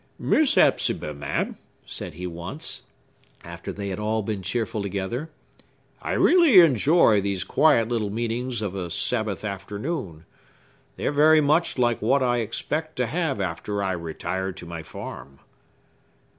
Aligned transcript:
"Miss 0.17 0.55
Hepzibah, 0.55 1.13
ma'am," 1.13 1.57
said 1.85 2.15
he 2.15 2.25
once, 2.25 2.85
after 3.43 3.71
they 3.71 3.89
had 3.89 3.99
all 3.99 4.23
been 4.23 4.41
cheerful 4.41 4.81
together, 4.81 5.29
"I 6.01 6.13
really 6.13 6.59
enjoy 6.61 7.21
these 7.21 7.43
quiet 7.43 7.87
little 7.87 8.09
meetings 8.09 8.63
of 8.63 8.73
a 8.73 8.89
Sabbath 8.89 9.45
afternoon. 9.45 10.25
They 10.95 11.05
are 11.05 11.11
very 11.11 11.39
much 11.39 11.77
like 11.77 12.01
what 12.01 12.23
I 12.23 12.37
expect 12.37 12.95
to 12.95 13.05
have 13.05 13.39
after 13.39 13.83
I 13.83 13.91
retire 13.91 14.51
to 14.51 14.65
my 14.65 14.81
farm!" 14.81 15.37